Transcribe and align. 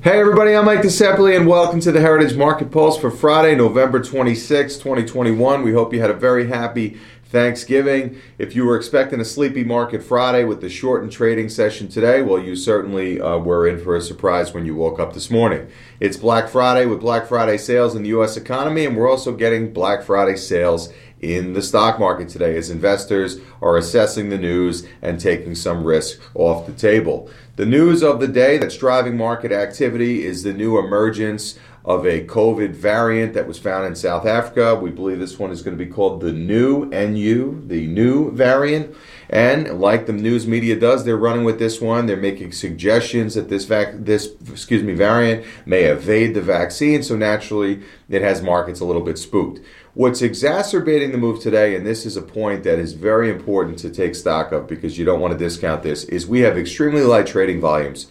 Hey 0.00 0.20
everybody, 0.20 0.54
I'm 0.54 0.64
Mike 0.64 0.82
DeSepoli 0.82 1.36
and 1.36 1.48
welcome 1.48 1.80
to 1.80 1.90
the 1.90 2.00
Heritage 2.00 2.36
Market 2.36 2.70
Pulse 2.70 2.96
for 2.96 3.10
Friday, 3.10 3.56
November 3.56 4.00
26, 4.00 4.76
2021. 4.76 5.62
We 5.62 5.72
hope 5.72 5.92
you 5.92 6.00
had 6.00 6.08
a 6.08 6.14
very 6.14 6.46
happy 6.46 6.96
Thanksgiving. 7.24 8.16
If 8.38 8.54
you 8.54 8.64
were 8.64 8.76
expecting 8.76 9.20
a 9.20 9.24
sleepy 9.24 9.64
market 9.64 10.04
Friday 10.04 10.44
with 10.44 10.60
the 10.60 10.70
shortened 10.70 11.10
trading 11.10 11.48
session 11.48 11.88
today, 11.88 12.22
well, 12.22 12.38
you 12.38 12.54
certainly 12.54 13.20
uh, 13.20 13.38
were 13.38 13.66
in 13.66 13.82
for 13.82 13.96
a 13.96 14.00
surprise 14.00 14.54
when 14.54 14.64
you 14.64 14.76
woke 14.76 15.00
up 15.00 15.14
this 15.14 15.32
morning. 15.32 15.68
It's 15.98 16.16
Black 16.16 16.48
Friday 16.48 16.86
with 16.86 17.00
Black 17.00 17.26
Friday 17.26 17.58
sales 17.58 17.96
in 17.96 18.04
the 18.04 18.10
U.S. 18.10 18.36
economy, 18.36 18.86
and 18.86 18.96
we're 18.96 19.10
also 19.10 19.34
getting 19.34 19.72
Black 19.72 20.04
Friday 20.04 20.36
sales 20.36 20.92
in 21.20 21.52
the 21.52 21.62
stock 21.62 21.98
market 21.98 22.28
today 22.28 22.56
as 22.56 22.70
investors 22.70 23.38
are 23.60 23.76
assessing 23.76 24.28
the 24.28 24.38
news 24.38 24.86
and 25.02 25.20
taking 25.20 25.54
some 25.54 25.84
risk 25.84 26.20
off 26.34 26.66
the 26.66 26.72
table. 26.72 27.28
The 27.56 27.66
news 27.66 28.02
of 28.02 28.20
the 28.20 28.28
day 28.28 28.58
that's 28.58 28.76
driving 28.76 29.16
market 29.16 29.50
activity 29.50 30.24
is 30.24 30.42
the 30.42 30.52
new 30.52 30.78
emergence 30.78 31.58
of 31.88 32.04
a 32.04 32.22
COVID 32.26 32.72
variant 32.72 33.32
that 33.32 33.48
was 33.48 33.58
found 33.58 33.86
in 33.86 33.96
South 33.96 34.26
Africa. 34.26 34.74
We 34.74 34.90
believe 34.90 35.18
this 35.18 35.38
one 35.38 35.50
is 35.50 35.62
going 35.62 35.76
to 35.76 35.82
be 35.82 35.90
called 35.90 36.20
the 36.20 36.34
new 36.34 36.84
NU, 36.84 37.66
the 37.66 37.86
new 37.86 38.30
variant. 38.30 38.94
And 39.30 39.80
like 39.80 40.04
the 40.04 40.12
news 40.12 40.46
media 40.46 40.78
does, 40.78 41.06
they're 41.06 41.16
running 41.16 41.44
with 41.44 41.58
this 41.58 41.80
one. 41.80 42.04
They're 42.04 42.18
making 42.18 42.52
suggestions 42.52 43.34
that 43.36 43.48
this 43.48 43.64
vac- 43.64 44.04
this 44.04 44.34
excuse 44.50 44.82
me 44.82 44.92
variant 44.92 45.46
may 45.64 45.84
evade 45.84 46.34
the 46.34 46.42
vaccine. 46.42 47.02
So 47.02 47.16
naturally, 47.16 47.80
it 48.10 48.20
has 48.20 48.42
markets 48.42 48.80
a 48.80 48.84
little 48.84 49.02
bit 49.02 49.16
spooked. 49.16 49.60
What's 49.94 50.20
exacerbating 50.20 51.10
the 51.12 51.18
move 51.18 51.40
today, 51.40 51.74
and 51.74 51.86
this 51.86 52.04
is 52.04 52.18
a 52.18 52.22
point 52.22 52.64
that 52.64 52.78
is 52.78 52.92
very 52.92 53.30
important 53.30 53.78
to 53.78 53.90
take 53.90 54.14
stock 54.14 54.52
of 54.52 54.68
because 54.68 54.98
you 54.98 55.06
don't 55.06 55.20
want 55.20 55.32
to 55.32 55.38
discount 55.38 55.82
this, 55.82 56.04
is 56.04 56.26
we 56.26 56.40
have 56.40 56.58
extremely 56.58 57.02
light 57.02 57.26
trading 57.26 57.62
volumes 57.62 58.08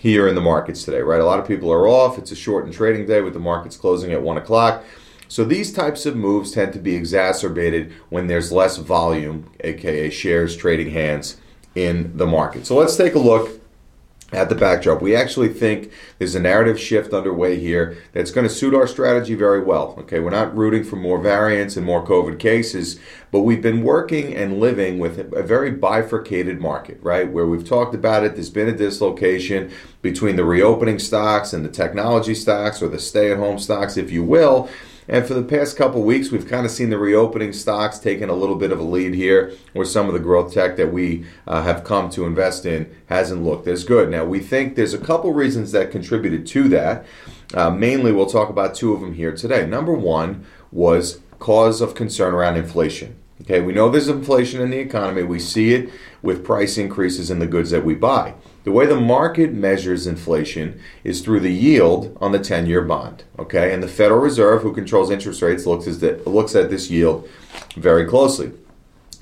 here 0.00 0.26
in 0.26 0.34
the 0.34 0.40
markets 0.40 0.82
today, 0.82 1.00
right? 1.00 1.20
A 1.20 1.24
lot 1.26 1.38
of 1.38 1.46
people 1.46 1.70
are 1.70 1.86
off. 1.86 2.16
It's 2.16 2.32
a 2.32 2.36
shortened 2.36 2.72
trading 2.72 3.04
day 3.04 3.20
with 3.20 3.34
the 3.34 3.38
markets 3.38 3.76
closing 3.76 4.12
at 4.12 4.22
1 4.22 4.38
o'clock. 4.38 4.82
So 5.28 5.44
these 5.44 5.74
types 5.74 6.06
of 6.06 6.16
moves 6.16 6.52
tend 6.52 6.72
to 6.72 6.78
be 6.78 6.96
exacerbated 6.96 7.92
when 8.08 8.26
there's 8.26 8.50
less 8.50 8.78
volume, 8.78 9.52
aka 9.60 10.08
shares 10.08 10.56
trading 10.56 10.90
hands 10.90 11.36
in 11.74 12.16
the 12.16 12.26
market. 12.26 12.66
So 12.66 12.76
let's 12.76 12.96
take 12.96 13.14
a 13.14 13.18
look 13.18 13.59
at 14.32 14.48
the 14.48 14.54
backdrop. 14.54 15.02
We 15.02 15.16
actually 15.16 15.48
think 15.48 15.90
there's 16.18 16.34
a 16.34 16.40
narrative 16.40 16.78
shift 16.78 17.12
underway 17.12 17.58
here 17.58 17.96
that's 18.12 18.30
going 18.30 18.46
to 18.46 18.52
suit 18.52 18.74
our 18.74 18.86
strategy 18.86 19.34
very 19.34 19.62
well. 19.62 19.96
Okay, 19.98 20.20
we're 20.20 20.30
not 20.30 20.56
rooting 20.56 20.84
for 20.84 20.96
more 20.96 21.20
variants 21.20 21.76
and 21.76 21.84
more 21.84 22.04
COVID 22.04 22.38
cases, 22.38 23.00
but 23.32 23.40
we've 23.40 23.62
been 23.62 23.82
working 23.82 24.34
and 24.34 24.60
living 24.60 24.98
with 24.98 25.18
a 25.32 25.42
very 25.42 25.70
bifurcated 25.70 26.60
market, 26.60 26.98
right? 27.02 27.30
Where 27.30 27.46
we've 27.46 27.68
talked 27.68 27.94
about 27.94 28.24
it, 28.24 28.34
there's 28.34 28.50
been 28.50 28.68
a 28.68 28.76
dislocation 28.76 29.72
between 30.02 30.36
the 30.36 30.44
reopening 30.44 30.98
stocks 30.98 31.52
and 31.52 31.64
the 31.64 31.70
technology 31.70 32.34
stocks 32.34 32.82
or 32.82 32.88
the 32.88 32.98
stay 32.98 33.32
at 33.32 33.38
home 33.38 33.58
stocks, 33.58 33.96
if 33.96 34.10
you 34.10 34.22
will. 34.22 34.68
And 35.10 35.26
for 35.26 35.34
the 35.34 35.42
past 35.42 35.76
couple 35.76 36.04
weeks, 36.04 36.30
we've 36.30 36.46
kind 36.46 36.64
of 36.64 36.70
seen 36.70 36.90
the 36.90 36.96
reopening 36.96 37.52
stocks 37.52 37.98
taking 37.98 38.28
a 38.28 38.32
little 38.32 38.54
bit 38.54 38.70
of 38.70 38.78
a 38.78 38.84
lead 38.84 39.12
here, 39.12 39.52
where 39.72 39.84
some 39.84 40.06
of 40.06 40.12
the 40.12 40.20
growth 40.20 40.54
tech 40.54 40.76
that 40.76 40.92
we 40.92 41.26
uh, 41.48 41.64
have 41.64 41.82
come 41.82 42.10
to 42.10 42.26
invest 42.26 42.64
in 42.64 42.88
hasn't 43.06 43.42
looked 43.42 43.66
as 43.66 43.82
good. 43.82 44.08
Now, 44.08 44.24
we 44.24 44.38
think 44.38 44.76
there's 44.76 44.94
a 44.94 44.98
couple 44.98 45.32
reasons 45.32 45.72
that 45.72 45.90
contributed 45.90 46.46
to 46.46 46.68
that. 46.68 47.04
Uh, 47.52 47.70
mainly, 47.70 48.12
we'll 48.12 48.26
talk 48.26 48.50
about 48.50 48.76
two 48.76 48.92
of 48.92 49.00
them 49.00 49.14
here 49.14 49.34
today. 49.34 49.66
Number 49.66 49.92
one 49.92 50.46
was 50.70 51.18
cause 51.40 51.80
of 51.80 51.96
concern 51.96 52.32
around 52.32 52.56
inflation. 52.56 53.16
Okay, 53.42 53.60
we 53.60 53.72
know 53.72 53.88
there's 53.88 54.08
inflation 54.08 54.60
in 54.60 54.70
the 54.70 54.78
economy. 54.78 55.22
We 55.22 55.38
see 55.38 55.72
it 55.72 55.90
with 56.22 56.44
price 56.44 56.76
increases 56.76 57.30
in 57.30 57.38
the 57.38 57.46
goods 57.46 57.70
that 57.70 57.84
we 57.84 57.94
buy. 57.94 58.34
The 58.64 58.72
way 58.72 58.84
the 58.84 59.00
market 59.00 59.52
measures 59.52 60.06
inflation 60.06 60.80
is 61.04 61.22
through 61.22 61.40
the 61.40 61.52
yield 61.52 62.16
on 62.20 62.32
the 62.32 62.38
10 62.38 62.66
year 62.66 62.82
bond. 62.82 63.24
Okay, 63.38 63.72
and 63.72 63.82
the 63.82 63.88
Federal 63.88 64.20
Reserve, 64.20 64.62
who 64.62 64.74
controls 64.74 65.10
interest 65.10 65.40
rates, 65.40 65.64
looks, 65.64 65.86
looks 65.86 66.54
at 66.54 66.68
this 66.68 66.90
yield 66.90 67.28
very 67.76 68.06
closely. 68.06 68.52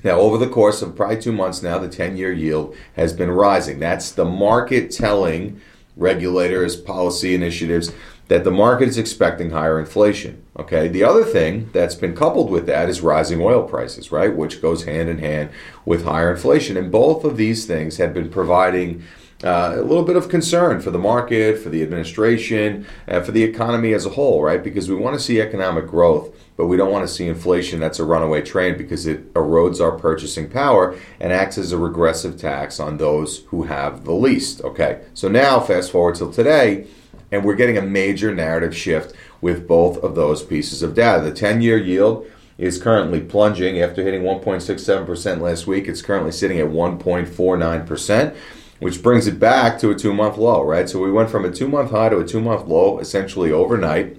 Now, 0.03 0.19
over 0.19 0.37
the 0.37 0.49
course 0.49 0.81
of 0.81 0.95
probably 0.95 1.21
two 1.21 1.31
months 1.31 1.61
now, 1.61 1.77
the 1.77 1.89
10 1.89 2.17
year 2.17 2.31
yield 2.31 2.75
has 2.95 3.13
been 3.13 3.31
rising. 3.31 3.79
That's 3.79 4.11
the 4.11 4.25
market 4.25 4.91
telling 4.91 5.61
regulators, 5.95 6.77
policy 6.77 7.35
initiatives 7.35 7.91
that 8.29 8.43
the 8.43 8.51
market 8.51 8.87
is 8.87 8.97
expecting 8.97 9.49
higher 9.49 9.79
inflation. 9.79 10.43
Okay. 10.57 10.87
The 10.87 11.03
other 11.03 11.23
thing 11.23 11.69
that's 11.73 11.95
been 11.95 12.15
coupled 12.15 12.49
with 12.49 12.67
that 12.67 12.87
is 12.87 13.01
rising 13.01 13.41
oil 13.41 13.63
prices, 13.63 14.11
right? 14.11 14.33
Which 14.33 14.61
goes 14.61 14.85
hand 14.85 15.09
in 15.09 15.17
hand 15.17 15.49
with 15.83 16.05
higher 16.05 16.31
inflation. 16.31 16.77
And 16.77 16.91
both 16.91 17.23
of 17.23 17.37
these 17.37 17.65
things 17.65 17.97
have 17.97 18.13
been 18.13 18.29
providing 18.29 19.03
uh, 19.43 19.73
a 19.75 19.81
little 19.81 20.03
bit 20.03 20.15
of 20.15 20.29
concern 20.29 20.79
for 20.79 20.91
the 20.91 20.99
market, 20.99 21.57
for 21.57 21.69
the 21.69 21.81
administration, 21.81 22.85
and 23.07 23.25
for 23.25 23.31
the 23.31 23.43
economy 23.43 23.93
as 23.93 24.05
a 24.05 24.09
whole, 24.09 24.43
right? 24.43 24.63
Because 24.63 24.89
we 24.89 24.95
want 24.95 25.17
to 25.17 25.23
see 25.23 25.41
economic 25.41 25.87
growth, 25.87 26.35
but 26.55 26.67
we 26.67 26.77
don't 26.77 26.91
want 26.91 27.07
to 27.07 27.13
see 27.13 27.25
inflation 27.25 27.79
that's 27.79 27.99
a 27.99 28.03
runaway 28.03 28.41
train 28.41 28.77
because 28.77 29.07
it 29.07 29.33
erodes 29.33 29.81
our 29.81 29.97
purchasing 29.97 30.49
power 30.49 30.95
and 31.19 31.31
acts 31.31 31.57
as 31.57 31.71
a 31.71 31.77
regressive 31.77 32.37
tax 32.37 32.79
on 32.79 32.97
those 32.97 33.45
who 33.45 33.63
have 33.63 34.03
the 34.03 34.13
least. 34.13 34.61
Okay, 34.61 35.01
so 35.13 35.29
now 35.29 35.59
fast 35.61 35.89
forward 35.89 36.15
till 36.15 36.31
today, 36.31 36.85
and 37.31 37.43
we're 37.43 37.55
getting 37.55 37.77
a 37.77 37.81
major 37.81 38.33
narrative 38.33 38.75
shift 38.75 39.13
with 39.41 39.67
both 39.67 39.97
of 39.97 40.15
those 40.15 40.43
pieces 40.43 40.81
of 40.83 40.95
data. 40.95 41.23
The 41.23 41.33
10 41.33 41.61
year 41.61 41.77
yield 41.77 42.25
is 42.57 42.81
currently 42.81 43.21
plunging 43.21 43.81
after 43.81 44.03
hitting 44.03 44.23
1.67% 44.23 45.39
last 45.41 45.67
week. 45.67 45.87
It's 45.87 46.01
currently 46.01 46.31
sitting 46.31 46.59
at 46.59 46.67
1.49% 46.67 48.35
which 48.79 49.03
brings 49.03 49.27
it 49.27 49.39
back 49.39 49.77
to 49.79 49.91
a 49.91 49.95
two 49.95 50.13
month 50.13 50.37
low, 50.37 50.63
right? 50.63 50.89
So 50.89 50.99
we 50.99 51.11
went 51.11 51.29
from 51.29 51.45
a 51.45 51.51
two 51.51 51.67
month 51.67 51.91
high 51.91 52.09
to 52.09 52.19
a 52.19 52.25
two 52.25 52.39
month 52.39 52.67
low 52.67 52.99
essentially 52.99 53.51
overnight 53.51 54.17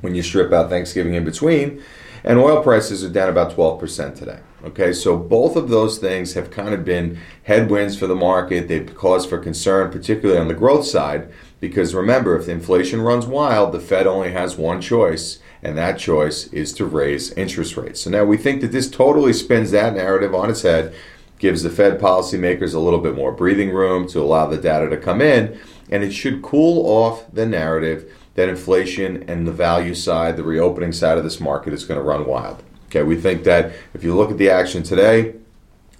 when 0.00 0.14
you 0.14 0.22
strip 0.22 0.52
out 0.52 0.70
Thanksgiving 0.70 1.14
in 1.14 1.24
between. 1.24 1.82
And 2.24 2.38
oil 2.38 2.62
prices 2.62 3.02
are 3.02 3.08
down 3.08 3.28
about 3.28 3.52
12% 3.52 4.16
today. 4.16 4.38
Okay, 4.64 4.92
so 4.92 5.16
both 5.16 5.56
of 5.56 5.68
those 5.68 5.98
things 5.98 6.34
have 6.34 6.52
kind 6.52 6.72
of 6.72 6.84
been 6.84 7.18
headwinds 7.42 7.98
for 7.98 8.06
the 8.06 8.14
market. 8.14 8.68
They've 8.68 8.94
caused 8.94 9.28
for 9.28 9.38
concern, 9.38 9.90
particularly 9.90 10.40
on 10.40 10.46
the 10.46 10.54
growth 10.54 10.86
side, 10.86 11.32
because 11.62 11.94
remember, 11.94 12.36
if 12.36 12.48
inflation 12.48 13.00
runs 13.00 13.24
wild, 13.24 13.70
the 13.70 13.78
Fed 13.78 14.04
only 14.04 14.32
has 14.32 14.56
one 14.56 14.80
choice, 14.80 15.38
and 15.62 15.78
that 15.78 15.96
choice 15.96 16.48
is 16.48 16.72
to 16.72 16.84
raise 16.84 17.30
interest 17.34 17.76
rates. 17.76 18.00
So 18.00 18.10
now 18.10 18.24
we 18.24 18.36
think 18.36 18.62
that 18.62 18.72
this 18.72 18.90
totally 18.90 19.32
spins 19.32 19.70
that 19.70 19.94
narrative 19.94 20.34
on 20.34 20.50
its 20.50 20.62
head 20.62 20.92
gives 21.38 21.62
the 21.62 21.70
Fed 21.70 22.00
policymakers 22.00 22.74
a 22.74 22.80
little 22.80 22.98
bit 22.98 23.14
more 23.14 23.30
breathing 23.30 23.70
room 23.70 24.08
to 24.08 24.20
allow 24.20 24.46
the 24.46 24.56
data 24.56 24.90
to 24.90 24.96
come 24.96 25.20
in, 25.20 25.56
and 25.88 26.02
it 26.02 26.10
should 26.10 26.42
cool 26.42 26.84
off 26.84 27.32
the 27.32 27.46
narrative 27.46 28.12
that 28.34 28.48
inflation 28.48 29.22
and 29.30 29.46
the 29.46 29.52
value 29.52 29.94
side, 29.94 30.36
the 30.36 30.42
reopening 30.42 30.92
side 30.92 31.16
of 31.16 31.22
this 31.22 31.38
market 31.38 31.72
is 31.72 31.84
going 31.84 31.98
to 31.98 32.02
run 32.02 32.26
wild. 32.26 32.60
Okay, 32.86 33.04
we 33.04 33.14
think 33.14 33.44
that 33.44 33.72
if 33.94 34.02
you 34.02 34.16
look 34.16 34.32
at 34.32 34.38
the 34.38 34.50
action 34.50 34.82
today, 34.82 35.36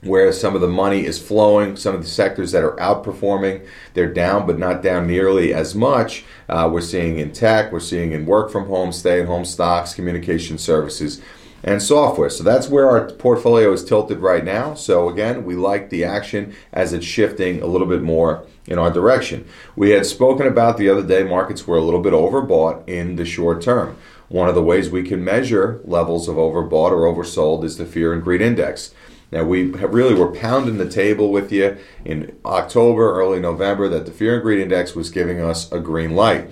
where 0.02 0.32
some 0.32 0.54
of 0.54 0.60
the 0.60 0.68
money 0.68 1.04
is 1.04 1.20
flowing, 1.20 1.76
some 1.76 1.94
of 1.94 2.02
the 2.02 2.08
sectors 2.08 2.50
that 2.52 2.64
are 2.64 2.76
outperforming, 2.76 3.64
they're 3.94 4.12
down, 4.12 4.46
but 4.46 4.58
not 4.58 4.82
down 4.82 5.06
nearly 5.06 5.54
as 5.54 5.74
much. 5.74 6.24
Uh, 6.48 6.68
we're 6.72 6.80
seeing 6.80 7.18
in 7.18 7.32
tech, 7.32 7.70
we're 7.70 7.80
seeing 7.80 8.12
in 8.12 8.26
work 8.26 8.50
from 8.50 8.66
home, 8.66 8.92
stay 8.92 9.20
at 9.20 9.26
home 9.26 9.44
stocks, 9.44 9.94
communication 9.94 10.58
services 10.58 11.20
and 11.64 11.80
software. 11.80 12.30
So 12.30 12.42
that's 12.42 12.68
where 12.68 12.88
our 12.90 13.10
portfolio 13.12 13.72
is 13.72 13.84
tilted 13.84 14.18
right 14.18 14.44
now. 14.44 14.74
So 14.74 15.08
again, 15.08 15.44
we 15.44 15.54
like 15.54 15.90
the 15.90 16.02
action 16.04 16.56
as 16.72 16.92
it's 16.92 17.06
shifting 17.06 17.62
a 17.62 17.66
little 17.66 17.86
bit 17.86 18.02
more 18.02 18.44
in 18.66 18.78
our 18.78 18.90
direction. 18.90 19.46
We 19.76 19.90
had 19.90 20.06
spoken 20.06 20.48
about 20.48 20.76
the 20.76 20.88
other 20.88 21.06
day 21.06 21.22
markets 21.22 21.66
were 21.66 21.76
a 21.76 21.82
little 21.82 22.00
bit 22.00 22.12
overbought 22.12 22.88
in 22.88 23.14
the 23.14 23.24
short 23.24 23.62
term. 23.62 23.96
One 24.28 24.48
of 24.48 24.54
the 24.54 24.62
ways 24.62 24.90
we 24.90 25.02
can 25.02 25.22
measure 25.22 25.80
levels 25.84 26.26
of 26.26 26.36
overbought 26.36 26.90
or 26.90 27.04
oversold 27.04 27.64
is 27.64 27.76
the 27.76 27.84
fear 27.84 28.12
and 28.12 28.22
greed 28.22 28.40
index. 28.40 28.92
Now 29.32 29.44
we 29.44 29.64
really 29.64 30.14
were 30.14 30.30
pounding 30.30 30.76
the 30.76 30.88
table 30.88 31.32
with 31.32 31.50
you 31.50 31.78
in 32.04 32.36
October, 32.44 33.14
early 33.14 33.40
November 33.40 33.88
that 33.88 34.04
the 34.04 34.12
fear 34.12 34.34
and 34.34 34.42
greed 34.42 34.60
index 34.60 34.94
was 34.94 35.08
giving 35.08 35.40
us 35.40 35.72
a 35.72 35.80
green 35.80 36.14
light. 36.14 36.50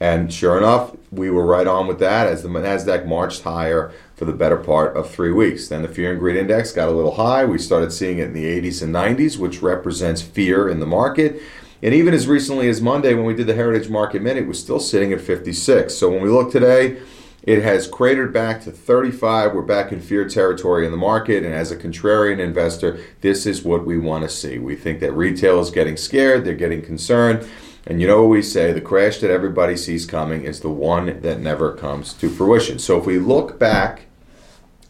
And 0.00 0.32
sure 0.32 0.56
enough, 0.56 0.94
we 1.10 1.30
were 1.30 1.44
right 1.44 1.66
on 1.66 1.88
with 1.88 1.98
that 1.98 2.28
as 2.28 2.42
the 2.42 2.48
NASDAQ 2.48 3.06
marched 3.06 3.42
higher 3.42 3.90
for 4.14 4.26
the 4.26 4.32
better 4.32 4.56
part 4.56 4.96
of 4.96 5.10
three 5.10 5.32
weeks. 5.32 5.68
Then 5.68 5.82
the 5.82 5.88
fear 5.88 6.12
and 6.12 6.20
greed 6.20 6.36
index 6.36 6.70
got 6.70 6.88
a 6.88 6.92
little 6.92 7.16
high. 7.16 7.44
We 7.44 7.58
started 7.58 7.92
seeing 7.92 8.18
it 8.18 8.28
in 8.28 8.32
the 8.32 8.44
80s 8.44 8.82
and 8.82 8.94
90s, 8.94 9.38
which 9.38 9.60
represents 9.60 10.22
fear 10.22 10.68
in 10.68 10.78
the 10.78 10.86
market. 10.86 11.42
And 11.82 11.94
even 11.94 12.14
as 12.14 12.28
recently 12.28 12.68
as 12.68 12.80
Monday, 12.80 13.14
when 13.14 13.24
we 13.24 13.34
did 13.34 13.46
the 13.46 13.54
Heritage 13.54 13.88
Market 13.88 14.22
Minute, 14.22 14.44
it 14.44 14.48
was 14.48 14.60
still 14.60 14.80
sitting 14.80 15.12
at 15.12 15.20
56. 15.20 15.94
So 15.94 16.10
when 16.10 16.22
we 16.22 16.28
look 16.28 16.52
today, 16.52 16.98
it 17.48 17.62
has 17.62 17.88
cratered 17.88 18.30
back 18.30 18.60
to 18.64 18.70
35. 18.70 19.54
We're 19.54 19.62
back 19.62 19.90
in 19.90 20.02
fear 20.02 20.28
territory 20.28 20.84
in 20.84 20.90
the 20.90 20.98
market. 20.98 21.44
And 21.44 21.54
as 21.54 21.70
a 21.70 21.76
contrarian 21.78 22.40
investor, 22.40 23.00
this 23.22 23.46
is 23.46 23.62
what 23.62 23.86
we 23.86 23.98
want 23.98 24.24
to 24.24 24.28
see. 24.28 24.58
We 24.58 24.76
think 24.76 25.00
that 25.00 25.12
retail 25.12 25.58
is 25.60 25.70
getting 25.70 25.96
scared, 25.96 26.44
they're 26.44 26.54
getting 26.54 26.82
concerned. 26.82 27.48
And 27.86 28.02
you 28.02 28.06
know 28.06 28.20
what 28.20 28.28
we 28.28 28.42
say 28.42 28.72
the 28.72 28.82
crash 28.82 29.20
that 29.20 29.30
everybody 29.30 29.78
sees 29.78 30.04
coming 30.04 30.44
is 30.44 30.60
the 30.60 30.68
one 30.68 31.22
that 31.22 31.40
never 31.40 31.72
comes 31.72 32.12
to 32.12 32.28
fruition. 32.28 32.78
So 32.78 32.98
if 32.98 33.06
we 33.06 33.18
look 33.18 33.58
back 33.58 34.07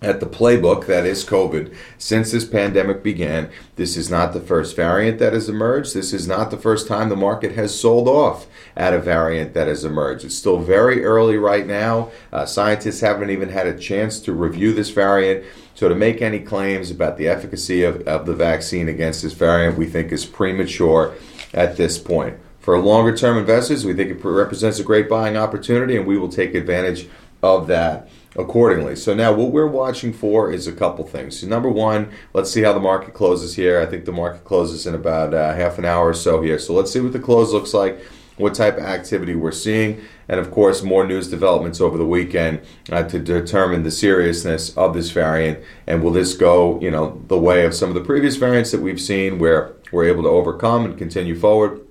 at 0.01 0.21
the 0.21 0.27
playbook 0.27 0.87
that 0.87 1.05
is 1.05 1.25
COVID 1.25 1.75
since 1.99 2.31
this 2.31 2.45
pandemic 2.45 3.03
began. 3.03 3.51
This 3.77 3.97
is 3.97 4.09
not 4.09 4.33
the 4.33 4.41
first 4.41 4.77
variant 4.77 5.19
that 5.19 5.33
has 5.33 5.49
emerged. 5.49 5.95
This 5.95 6.13
is 6.13 6.29
not 6.29 6.51
the 6.51 6.57
first 6.57 6.87
time 6.87 7.09
the 7.09 7.17
market 7.17 7.53
has 7.53 7.79
sold 7.79 8.07
off 8.07 8.47
at 8.77 8.95
a 8.95 9.01
variant 9.01 9.55
that 9.55 9.67
has 9.67 9.85
emerged. 9.85 10.25
It's 10.25 10.37
still 10.37 10.59
very 10.59 11.05
early 11.05 11.37
right 11.37 11.67
now. 11.67 12.11
Uh, 12.33 12.47
scientists 12.47 13.01
haven't 13.01 13.31
even 13.31 13.49
had 13.49 13.67
a 13.67 13.79
chance 13.79 14.21
to 14.21 14.33
review 14.33 14.73
this 14.73 14.91
variant. 14.91 15.45
So, 15.75 15.89
to 15.89 15.95
make 15.95 16.21
any 16.23 16.41
claims 16.41 16.91
about 16.91 17.19
the 17.19 17.29
efficacy 17.29 17.85
of, 17.85 18.07
of 18.07 18.27
the 18.27 18.35
vaccine 18.35 18.89
against 18.89 19.23
this 19.23 19.33
variant, 19.33 19.79
we 19.79 19.87
think 19.87 20.11
is 20.11 20.27
premature 20.27 21.15
at 21.55 21.77
this 21.77 21.99
point. 21.99 22.37
For 22.59 22.79
longer 22.79 23.17
term 23.17 23.39
investors, 23.39 23.85
we 23.85 23.95
think 23.95 24.11
it 24.11 24.25
represents 24.25 24.81
a 24.81 24.85
great 24.85 25.09
buying 25.09 25.37
opportunity, 25.37 25.97
and 25.97 26.07
we 26.07 26.19
will 26.19 26.29
take 26.29 26.55
advantage 26.55 27.09
of 27.43 27.69
that 27.69 28.09
accordingly. 28.39 28.95
So 28.95 29.15
now 29.15 29.33
what 29.33 29.51
we're 29.51 29.67
watching 29.67 30.13
for 30.13 30.53
is 30.53 30.67
a 30.67 30.73
couple 30.73 31.05
things. 31.05 31.41
So 31.41 31.49
number 31.49 31.69
one, 31.69 32.13
let's 32.33 32.51
see 32.51 32.63
how 32.63 32.73
the 32.73 32.81
market 32.81 33.13
closes 33.13 33.57
here. 33.57 33.81
I 33.81 33.87
think 33.87 34.05
the 34.05 34.13
market 34.13 34.45
closes 34.45 34.87
in 34.87 34.95
about 34.95 35.35
uh, 35.35 35.55
half 35.55 35.77
an 35.77 35.85
hour 35.85 36.09
or 36.09 36.15
so 36.15 36.41
here. 36.41 36.59
So 36.59 36.73
let's 36.73 36.93
see 36.93 37.01
what 37.01 37.13
the 37.13 37.19
close 37.19 37.53
looks 37.53 37.75
like, 37.75 38.01
what 38.37 38.55
type 38.55 38.77
of 38.79 38.85
activity 38.85 39.35
we're 39.35 39.51
seeing, 39.51 40.01
and 40.29 40.39
of 40.39 40.53
course 40.53 40.85
more 40.85 41.05
news 41.05 41.29
developments 41.29 41.81
over 41.81 41.99
the 41.99 42.07
weekend 42.07 42.61
uh, 42.93 43.03
to 43.03 43.19
determine 43.19 43.83
the 43.83 43.91
seriousness 43.91 44.77
of 44.77 44.95
this 44.95 45.11
variant. 45.11 45.59
And 45.89 46.05
will 46.05 46.13
this 46.13 46.35
go, 46.35 46.81
you 46.81 46.93
know, 46.93 47.21
the 47.27 47.39
way 47.39 47.67
of 47.67 47.75
some 47.75 47.89
of 47.89 47.97
the 47.97 48.05
previous 48.05 48.37
variants 48.37 48.71
that 48.71 48.81
we've 48.81 49.01
seen, 49.01 49.41
where 49.41 49.75
we're 49.91 50.05
able 50.05 50.23
to 50.23 50.29
overcome 50.29 50.85
and 50.85 50.97
continue 50.97 51.35
forward? 51.35 51.88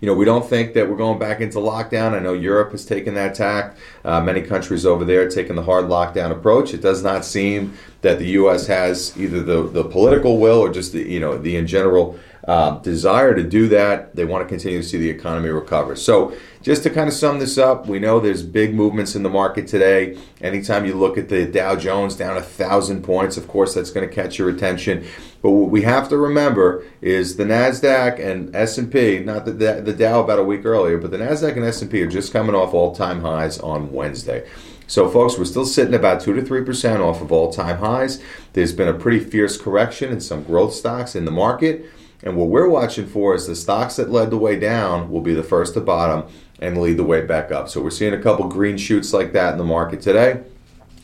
You 0.00 0.06
know, 0.06 0.14
we 0.14 0.24
don't 0.24 0.48
think 0.48 0.74
that 0.74 0.88
we're 0.88 0.96
going 0.96 1.18
back 1.18 1.40
into 1.40 1.58
lockdown. 1.58 2.14
I 2.14 2.20
know 2.20 2.32
Europe 2.32 2.72
has 2.72 2.84
taken 2.84 3.14
that 3.14 3.34
tack. 3.34 3.76
Uh, 4.04 4.20
many 4.20 4.42
countries 4.42 4.86
over 4.86 5.04
there 5.04 5.28
taking 5.28 5.56
the 5.56 5.62
hard 5.62 5.86
lockdown 5.86 6.30
approach. 6.30 6.72
It 6.72 6.80
does 6.80 7.02
not 7.02 7.24
seem 7.24 7.76
that 8.00 8.18
the 8.18 8.26
U.S. 8.30 8.66
has 8.66 9.16
either 9.18 9.42
the, 9.42 9.68
the 9.68 9.84
political 9.84 10.38
will 10.38 10.60
or 10.60 10.70
just 10.70 10.92
the 10.92 11.02
you 11.02 11.20
know 11.20 11.36
the 11.38 11.56
in 11.56 11.66
general 11.66 12.18
uh, 12.48 12.78
desire 12.78 13.34
to 13.34 13.42
do 13.42 13.68
that. 13.68 14.16
They 14.16 14.24
want 14.24 14.42
to 14.42 14.48
continue 14.48 14.80
to 14.80 14.88
see 14.88 14.96
the 14.96 15.10
economy 15.10 15.50
recover. 15.50 15.94
So, 15.96 16.34
just 16.62 16.82
to 16.84 16.90
kind 16.90 17.06
of 17.06 17.14
sum 17.14 17.40
this 17.40 17.58
up, 17.58 17.86
we 17.86 17.98
know 17.98 18.20
there's 18.20 18.42
big 18.42 18.74
movements 18.74 19.14
in 19.14 19.22
the 19.22 19.28
market 19.28 19.66
today. 19.66 20.18
Anytime 20.40 20.86
you 20.86 20.94
look 20.94 21.18
at 21.18 21.28
the 21.28 21.46
Dow 21.46 21.76
Jones 21.76 22.16
down 22.16 22.38
a 22.38 22.42
thousand 22.42 23.02
points, 23.02 23.36
of 23.36 23.48
course, 23.48 23.74
that's 23.74 23.90
going 23.90 24.08
to 24.08 24.14
catch 24.14 24.38
your 24.38 24.48
attention. 24.48 25.06
But 25.42 25.50
what 25.50 25.70
we 25.70 25.82
have 25.82 26.08
to 26.08 26.16
remember 26.16 26.84
is 27.00 27.36
the 27.36 27.44
Nasdaq 27.44 28.18
and 28.18 28.54
S&P, 28.56 29.20
not 29.20 29.44
the, 29.44 29.52
the 29.52 29.92
Dow 29.92 30.20
about 30.20 30.38
a 30.38 30.44
week 30.44 30.64
earlier, 30.64 30.98
but 30.98 31.10
the 31.10 31.18
Nasdaq 31.18 31.54
and 31.54 31.64
S&P 31.64 32.02
are 32.02 32.08
just 32.08 32.32
coming 32.32 32.54
off 32.54 32.74
all-time 32.74 33.20
highs 33.20 33.58
on 33.58 33.92
Wednesday. 33.92 34.48
So, 34.88 35.06
folks, 35.06 35.36
we're 35.36 35.44
still 35.44 35.66
sitting 35.66 35.92
about 35.92 36.22
2 36.22 36.32
to 36.32 36.40
3% 36.40 37.00
off 37.00 37.20
of 37.20 37.30
all 37.30 37.52
time 37.52 37.76
highs. 37.76 38.22
There's 38.54 38.72
been 38.72 38.88
a 38.88 38.94
pretty 38.94 39.20
fierce 39.20 39.58
correction 39.58 40.10
in 40.10 40.18
some 40.18 40.42
growth 40.42 40.72
stocks 40.72 41.14
in 41.14 41.26
the 41.26 41.30
market. 41.30 41.84
And 42.22 42.38
what 42.38 42.48
we're 42.48 42.70
watching 42.70 43.06
for 43.06 43.34
is 43.34 43.46
the 43.46 43.54
stocks 43.54 43.96
that 43.96 44.10
led 44.10 44.30
the 44.30 44.38
way 44.38 44.58
down 44.58 45.10
will 45.10 45.20
be 45.20 45.34
the 45.34 45.42
first 45.42 45.74
to 45.74 45.82
bottom 45.82 46.26
and 46.58 46.80
lead 46.80 46.96
the 46.96 47.04
way 47.04 47.20
back 47.20 47.52
up. 47.52 47.68
So, 47.68 47.82
we're 47.82 47.90
seeing 47.90 48.14
a 48.14 48.22
couple 48.22 48.48
green 48.48 48.78
shoots 48.78 49.12
like 49.12 49.34
that 49.34 49.52
in 49.52 49.58
the 49.58 49.64
market 49.64 50.00
today. 50.00 50.42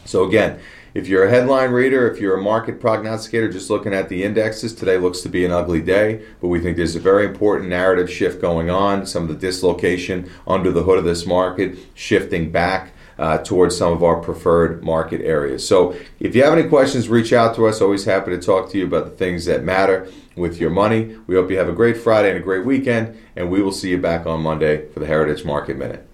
So, 0.06 0.24
again, 0.24 0.60
if 0.94 1.06
you're 1.06 1.26
a 1.26 1.30
headline 1.30 1.70
reader, 1.70 2.10
if 2.10 2.18
you're 2.18 2.38
a 2.38 2.42
market 2.42 2.80
prognosticator, 2.80 3.52
just 3.52 3.68
looking 3.68 3.92
at 3.92 4.08
the 4.08 4.24
indexes, 4.24 4.74
today 4.74 4.96
looks 4.96 5.20
to 5.20 5.28
be 5.28 5.44
an 5.44 5.50
ugly 5.50 5.82
day, 5.82 6.24
but 6.40 6.48
we 6.48 6.58
think 6.58 6.78
there's 6.78 6.96
a 6.96 7.00
very 7.00 7.26
important 7.26 7.68
narrative 7.68 8.10
shift 8.10 8.40
going 8.40 8.70
on. 8.70 9.04
Some 9.04 9.24
of 9.24 9.28
the 9.28 9.34
dislocation 9.34 10.30
under 10.46 10.72
the 10.72 10.84
hood 10.84 10.96
of 10.96 11.04
this 11.04 11.26
market 11.26 11.76
shifting 11.94 12.50
back 12.50 12.93
uh, 13.18 13.38
towards 13.38 13.76
some 13.76 13.92
of 13.92 14.02
our 14.02 14.16
preferred 14.16 14.82
market 14.82 15.20
areas. 15.20 15.66
So 15.66 15.96
if 16.20 16.34
you 16.34 16.42
have 16.44 16.56
any 16.56 16.68
questions, 16.68 17.08
reach 17.08 17.32
out 17.32 17.54
to 17.56 17.66
us. 17.66 17.80
Always 17.80 18.04
happy 18.04 18.30
to 18.30 18.40
talk 18.40 18.70
to 18.70 18.78
you 18.78 18.86
about 18.86 19.04
the 19.04 19.10
things 19.10 19.44
that 19.46 19.64
matter 19.64 20.10
with 20.36 20.58
your 20.58 20.70
money. 20.70 21.16
We 21.26 21.34
hope 21.36 21.50
you 21.50 21.58
have 21.58 21.68
a 21.68 21.72
great 21.72 21.96
Friday 21.96 22.30
and 22.30 22.38
a 22.38 22.42
great 22.42 22.64
weekend, 22.64 23.18
and 23.36 23.50
we 23.50 23.62
will 23.62 23.72
see 23.72 23.90
you 23.90 23.98
back 23.98 24.26
on 24.26 24.42
Monday 24.42 24.88
for 24.88 25.00
the 25.00 25.06
Heritage 25.06 25.44
Market 25.44 25.76
Minute. 25.76 26.08